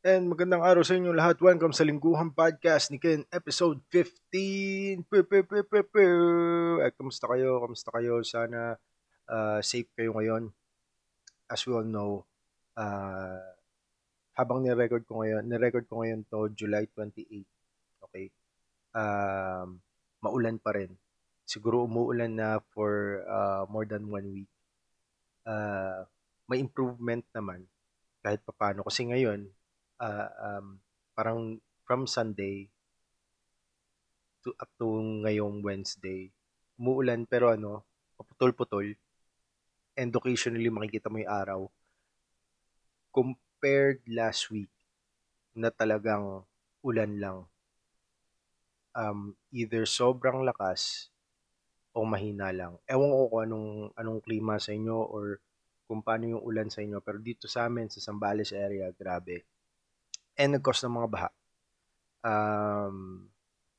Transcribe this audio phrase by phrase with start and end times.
[0.00, 1.36] And magandang araw sa inyo lahat.
[1.44, 5.04] Welcome sa Lingguhan Podcast ni Ken, episode 15.
[5.04, 6.16] Pew, pew, pew, pew, pew.
[6.80, 7.60] At kamusta kayo?
[7.60, 8.24] Kamusta kayo?
[8.24, 8.80] Sana
[9.28, 10.56] uh, safe kayo ngayon.
[11.52, 12.24] As we all know,
[12.80, 13.44] uh,
[14.32, 17.44] habang ni-record ko ngayon, ni-record ko ngayon to July 28.
[18.08, 18.32] Okay?
[18.96, 19.84] Um,
[20.24, 20.96] maulan pa rin.
[21.44, 24.52] Siguro umuulan na for uh, more than one week.
[25.44, 26.08] Uh,
[26.48, 27.68] may improvement naman
[28.24, 28.80] kahit papano.
[28.80, 29.44] Kasi ngayon,
[30.00, 30.80] uh, um,
[31.12, 32.72] parang from Sunday
[34.40, 34.88] to up to
[35.22, 36.32] ngayong Wednesday,
[36.80, 37.84] umuulan pero ano,
[38.16, 38.96] putol-putol.
[40.00, 41.60] And occasionally makikita mo yung araw.
[43.12, 44.72] Compared last week
[45.52, 46.40] na talagang
[46.80, 47.38] ulan lang.
[48.96, 51.12] Um, either sobrang lakas
[51.92, 52.80] o mahina lang.
[52.88, 55.36] Ewan ko kung anong, anong klima sa inyo or
[55.84, 57.02] kung paano yung ulan sa inyo.
[57.04, 59.44] Pero dito sa amin, sa Zambales area, grabe
[60.40, 61.30] and nag-cause ng mga baha.
[62.24, 63.28] Um,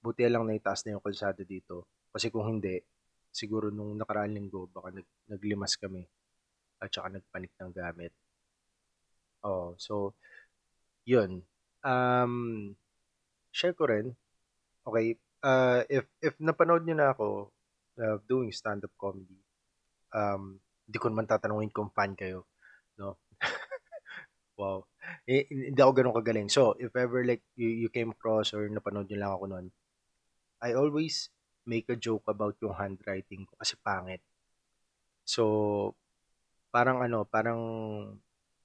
[0.00, 1.84] buti lang na itaas na yung kalsada dito.
[2.08, 2.80] Kasi kung hindi,
[3.28, 6.08] siguro nung nakaraang linggo, baka nag, naglimas kami
[6.80, 8.12] at saka nagpanik ng gamit.
[9.44, 10.16] Oh, so,
[11.04, 11.44] yun.
[11.84, 12.72] Um,
[13.52, 14.16] share ko rin.
[14.88, 17.52] Okay, uh, if, if napanood niyo na ako
[18.00, 19.36] uh, doing stand-up comedy,
[20.16, 20.56] um,
[20.88, 22.48] hindi ko naman tatanungin kung fan kayo.
[22.96, 23.20] No?
[24.56, 24.88] wow
[25.26, 26.48] hindi ako ganun kagaling.
[26.50, 29.66] So, if ever like you, you came across or napanood nyo lang ako noon,
[30.62, 31.30] I always
[31.66, 34.22] make a joke about yung handwriting ko kasi pangit.
[35.26, 35.42] So,
[36.70, 37.60] parang ano, parang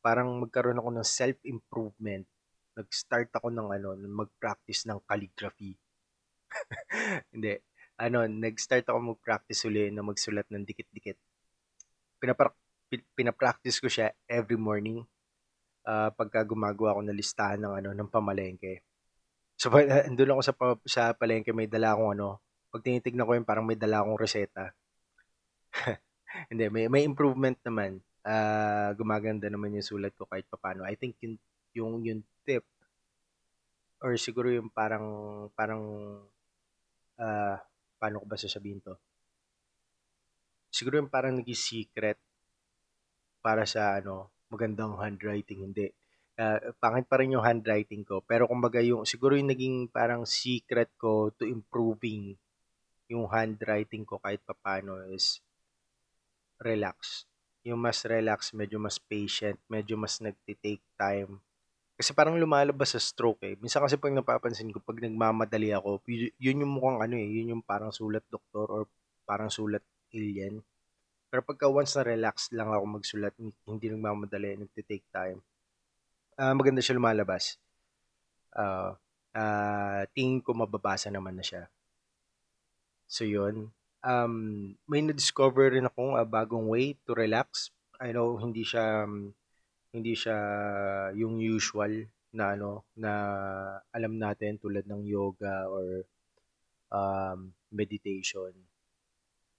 [0.00, 2.24] parang magkaroon ako ng self-improvement.
[2.76, 5.76] Nag-start ako ng ano, mag-practice ng calligraphy.
[7.32, 7.58] Hindi.
[7.96, 11.16] Ano, nag-start ako mag-practice uli na magsulat ng dikit-dikit.
[12.20, 12.56] Pinapra-
[13.18, 15.02] pinapractice ko siya every morning
[15.86, 18.82] uh, pagka gumagawa ako ng listahan ng ano ng pamalengke.
[19.56, 19.70] So
[20.10, 20.52] andun ako sa
[20.84, 24.74] sa palengke may dala akong ano, pag tinitignan ko yun parang may dala akong reseta.
[26.50, 28.02] Hindi, may may improvement naman.
[28.26, 30.82] Uh, gumaganda naman yung sulat ko kahit papaano.
[30.82, 31.38] I think yung
[31.72, 32.66] yung yung tip
[34.02, 35.06] or siguro yung parang
[35.56, 35.82] parang
[37.16, 37.56] uh,
[37.96, 38.98] paano ko ba sasabihin to?
[40.68, 42.18] Siguro yung parang naging secret
[43.40, 45.90] para sa ano magandang handwriting, hindi.
[46.36, 48.20] Uh, pangit pa rin yung handwriting ko.
[48.22, 52.36] Pero kumbaga yung, siguro yung naging parang secret ko to improving
[53.06, 55.40] yung handwriting ko kahit papano is
[56.58, 57.26] relax.
[57.66, 61.42] Yung mas relax, medyo mas patient, medyo mas nagti-take time.
[61.96, 63.54] Kasi parang lumalabas sa stroke eh.
[63.58, 66.04] Minsan kasi pag napapansin ko, pag nagmamadali ako,
[66.38, 68.82] yun yung mukhang ano eh, yun yung parang sulat doktor or
[69.24, 69.82] parang sulat
[70.12, 70.60] alien.
[71.30, 73.34] Pero pagka once na relax lang ako magsulat,
[73.66, 75.42] hindi nagmamadali, nagte-take time,
[76.38, 77.58] uh, maganda siya lumalabas.
[78.56, 78.96] Uh,
[79.36, 81.68] uh, tingin ko mababasa naman na siya.
[83.10, 83.72] So yun.
[84.06, 87.74] Um, may na-discover rin akong uh, bagong way to relax.
[87.98, 89.34] I know hindi siya um,
[89.90, 90.36] hindi siya
[91.16, 92.06] yung usual
[92.36, 93.12] na ano na
[93.90, 96.04] alam natin tulad ng yoga or
[96.92, 98.52] um, meditation.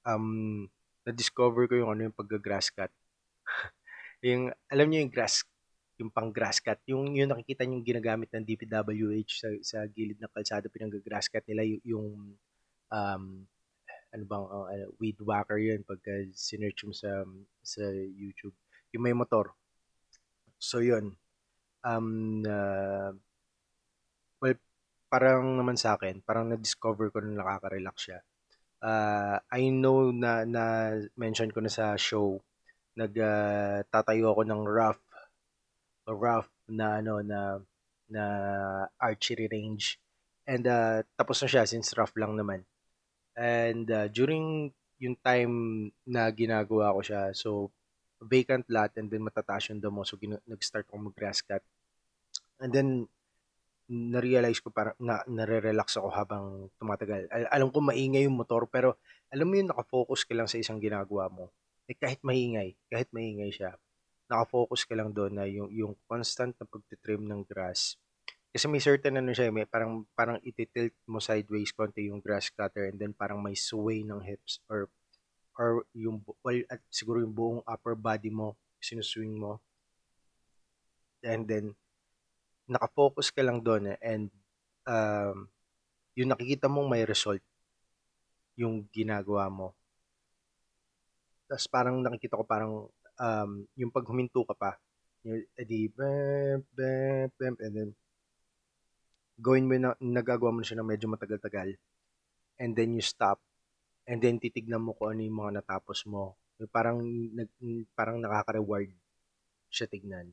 [0.08, 0.70] Um,
[1.08, 2.92] na-discover ko yung ano yung pagga-grass cut.
[4.28, 5.48] yung, alam niyo yung grass,
[5.96, 10.32] yung pang grass cut, yung, yung nakikita niyo ginagamit ng DPWH sa, sa gilid ng
[10.36, 12.08] kalsada, pinang-grass cut nila, yung, yung
[12.92, 13.24] um,
[14.12, 17.24] ano bang, uh, uh, weed whacker yun pagka sinearch mo sa,
[17.64, 18.56] sa YouTube.
[18.92, 19.56] Yung may motor.
[20.60, 21.16] So, yun.
[21.88, 23.16] Um, uh,
[24.44, 24.60] well,
[25.08, 28.20] parang naman sa akin, parang na-discover ko na nakaka-relax siya
[28.82, 32.42] uh, I know na na mention ko na sa show.
[32.98, 35.02] Nagtatayo uh, ako ng rough
[36.08, 37.60] rough na ano na
[38.08, 38.24] na
[38.98, 40.00] archery range.
[40.48, 42.64] And uh, tapos na siya since rough lang naman.
[43.38, 45.54] And uh, during yung time
[46.08, 47.70] na ginagawa ko siya so
[48.18, 50.02] vacant lot and then matataas yung damo.
[50.08, 51.62] So gina- nag-start ako mag-grass cut.
[52.58, 52.90] And then
[53.88, 56.46] na-realize ko parang na, nare-relax ako habang
[56.76, 57.32] tumatagal.
[57.32, 59.00] Al- alam ko maingay yung motor pero
[59.32, 61.52] alam mo yung nakafocus ka lang sa isang ginagawa mo.
[61.88, 63.80] Eh kahit maingay, kahit maingay siya,
[64.28, 67.96] nakafocus ka lang doon na yung, yung constant na pagtitrim ng grass.
[68.52, 72.92] Kasi may certain ano siya, may parang, parang ititilt mo sideways konti yung grass cutter
[72.92, 74.92] and then parang may sway ng hips or
[75.58, 79.58] or yung well, at siguro yung buong upper body mo sinuswing mo
[81.26, 81.74] and then
[82.68, 84.28] nakafocus ka lang doon eh, and
[84.84, 85.48] um,
[86.14, 87.42] yung nakikita mong may result
[88.58, 89.72] yung ginagawa mo.
[91.48, 94.72] Tapos parang nakikita ko parang um, yung pag huminto ka pa,
[95.58, 97.90] edi, bam, bam, bam, and then,
[99.38, 101.76] gawin mo na, nagagawa mo na siya ng medyo matagal-tagal,
[102.58, 103.42] and then you stop,
[104.08, 106.38] and then titignan mo kung ano yung mga natapos mo.
[106.58, 106.98] Yung parang,
[107.36, 107.50] nag,
[107.94, 108.90] parang nakaka-reward
[109.70, 110.32] siya tignan.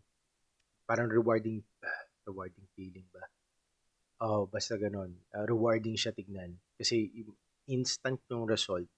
[0.87, 1.61] Parang rewarding,
[2.25, 3.25] rewarding feeling ba?
[4.25, 5.13] Oh, basta ganon.
[5.35, 6.57] Uh, rewarding siya tignan.
[6.79, 7.11] Kasi
[7.69, 8.89] instant yung result.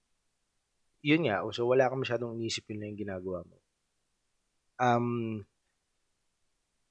[1.07, 3.57] Yun nga, so wala ka masyadong inisip yun na yung ginagawa mo.
[4.77, 5.09] Um,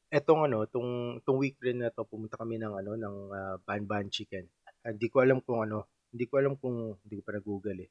[0.08, 3.84] etong ano, tong, tong week rin na to, pumunta kami ng ano, ng uh, Ban
[3.84, 4.48] Ban Chicken.
[4.88, 7.90] Hindi uh, ko alam kung ano, hindi ko alam kung, hindi ko pa na-google eh.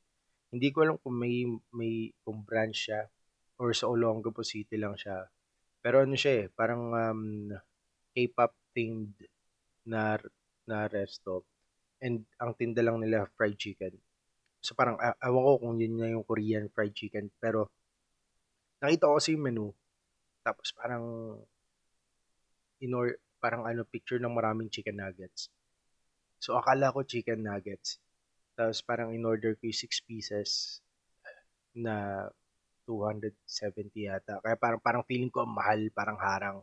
[0.48, 1.44] Hindi ko alam kung may,
[1.76, 3.04] may, kung branch siya
[3.60, 5.28] or sa Olongapo City lang siya.
[5.84, 7.52] Pero ano siya eh, parang um,
[8.14, 9.12] K-pop themed
[9.84, 10.16] na
[10.64, 11.44] na resto
[12.00, 13.92] and ang tinda lang nila fried chicken.
[14.64, 17.68] So parang uh, awan ko kung yun na yung Korean fried chicken pero
[18.80, 19.66] nakita ko kasi yung menu
[20.44, 21.04] tapos parang
[22.80, 25.52] inor parang ano picture ng maraming chicken nuggets.
[26.40, 28.00] So akala ko chicken nuggets.
[28.56, 30.80] Tapos parang in order ko yung 6 pieces
[31.74, 32.28] na
[32.86, 34.38] 270 yata.
[34.44, 36.56] Kaya parang parang feeling ko mahal, parang harang.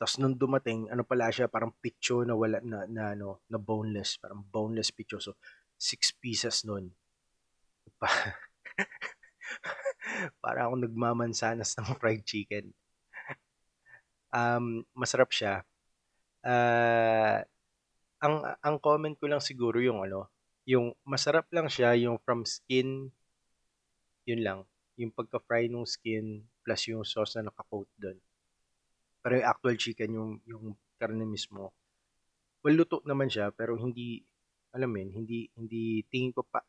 [0.00, 4.16] Tapos nung dumating, ano pala siya, parang picture na wala na, na ano, na boneless,
[4.16, 5.20] parang boneless picture.
[5.20, 5.36] So,
[5.76, 6.88] six pieces nun.
[8.00, 8.08] Pa
[10.40, 12.72] para ako nagmamansanas ng fried chicken.
[14.32, 15.68] Um, masarap siya.
[16.40, 17.44] Uh,
[18.24, 20.32] ang ang comment ko lang siguro yung ano,
[20.64, 23.12] yung masarap lang siya yung from skin
[24.24, 24.60] yun lang,
[24.96, 28.16] yung pagka-fry ng skin plus yung sauce na naka-coat doon
[29.20, 30.64] pero yung actual chicken, yung, yung
[30.96, 31.72] karne mismo,
[32.64, 34.20] well, luto naman siya, pero hindi,
[34.72, 36.60] alam mo hindi, hindi, tingin ko pa,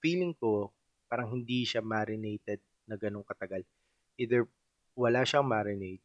[0.00, 0.72] feeling ko,
[1.08, 3.64] parang hindi siya marinated na ganun katagal.
[4.16, 4.44] Either
[4.96, 6.02] wala siyang marinade,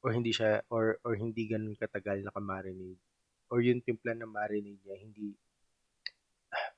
[0.00, 3.00] or hindi siya, or, or hindi ganun katagal naka-marinade,
[3.48, 5.32] or yung timpla na marinade niya, hindi,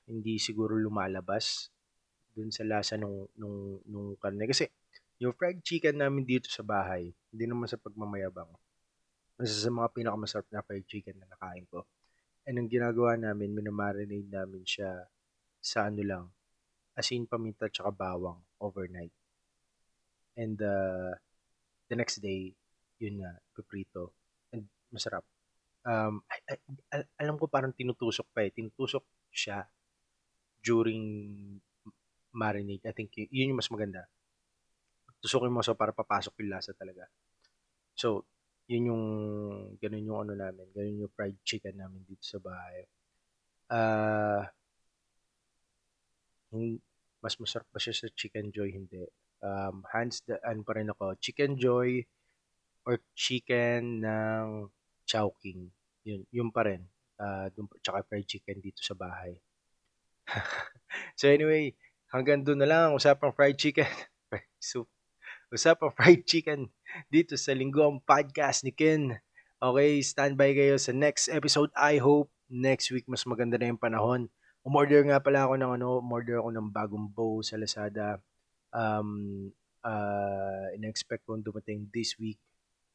[0.07, 1.71] hindi siguro lumalabas
[2.31, 4.47] dun sa lasa nung, nung, nung karne.
[4.47, 4.67] Kasi,
[5.21, 8.49] yung fried chicken namin dito sa bahay, hindi naman sa pagmamayabang.
[9.37, 11.85] Isa sa mga pinakamasarap na fried chicken na nakain ko.
[12.49, 15.05] And ang ginagawa namin, minamarinate namin siya
[15.61, 16.25] sa ano lang,
[16.97, 19.13] asin, paminta, tsaka bawang overnight.
[20.33, 21.13] And uh,
[21.85, 22.57] the next day,
[22.97, 24.17] yun na, piprito.
[24.49, 25.21] And masarap.
[25.85, 26.57] Um, I,
[26.97, 28.49] I, alam ko parang tinutusok pa eh.
[28.49, 29.69] Tinutusok siya
[30.65, 31.05] during
[32.33, 32.89] marinade.
[32.89, 34.09] I think yun yung mas maganda
[35.21, 37.05] tusukin mo so para papasok yung lasa talaga.
[37.93, 38.25] So,
[38.65, 39.05] yun yung,
[39.77, 42.89] ganun yung ano namin, ganun yung fried chicken namin dito sa bahay.
[43.71, 44.49] Ah,
[46.51, 46.75] uh,
[47.21, 48.75] mas masarap ba siya sa Chicken Joy?
[48.75, 49.07] Hindi.
[49.41, 51.15] Um, hands down pa rin ako.
[51.21, 52.03] Chicken Joy
[52.83, 54.67] or chicken ng
[55.05, 55.69] Chowking.
[56.03, 56.81] Yun, yun pa rin.
[57.21, 59.37] Uh, dun, tsaka fried chicken dito sa bahay.
[61.19, 61.71] so anyway,
[62.09, 62.87] hanggang doon na lang.
[62.97, 63.87] Usapang fried chicken.
[64.61, 64.89] soup
[65.51, 66.71] usapang fried chicken
[67.11, 69.19] dito sa Linggoang Podcast ni Ken.
[69.61, 71.69] Okay, standby kayo sa next episode.
[71.77, 74.31] I hope next week mas maganda na yung panahon.
[74.63, 78.17] Umorder nga pala ako ng ano, umorder ako ng bagong bow sa Lazada.
[78.71, 79.51] Um,
[79.83, 82.39] uh, in-expect kong dumating this week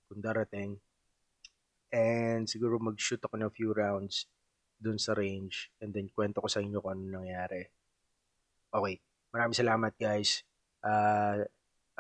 [0.08, 0.80] kung darating.
[1.92, 4.26] And siguro mag-shoot ako ng few rounds
[4.76, 7.68] dun sa range and then kwento ko sa inyo kung ano nangyari.
[8.72, 8.98] Okay,
[9.30, 10.42] maraming salamat guys.
[10.82, 11.46] Uh,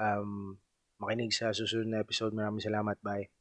[0.00, 0.56] um,
[1.00, 2.32] makinig sa susunod na episode.
[2.32, 2.96] Maraming salamat.
[3.04, 3.35] Bye.